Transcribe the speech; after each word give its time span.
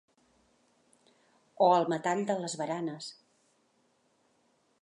O 1.67 1.69
el 1.81 1.87
metall 1.95 2.25
de 2.31 2.39
les 2.41 2.57
baranes. 2.63 3.13